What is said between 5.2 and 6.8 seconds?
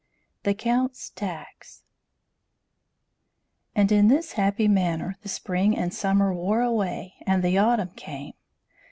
the spring and summer wore